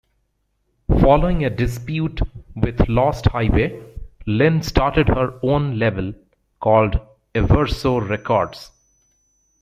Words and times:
Following 1.01 1.45
a 1.45 1.51
dispute 1.51 2.21
with 2.55 2.89
Lost 2.89 3.27
Highway, 3.27 3.83
Lynne 4.25 4.63
started 4.63 5.07
her 5.09 5.37
own 5.43 5.77
label, 5.77 6.15
called 6.59 6.99
Everso 7.35 8.09
Records. 8.09 8.71